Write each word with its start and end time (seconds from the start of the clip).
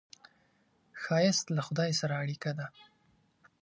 ښایست 1.01 1.45
له 1.55 1.61
خدای 1.67 1.91
سره 1.99 2.13
اړیکه 2.23 2.51
ده 2.57 2.67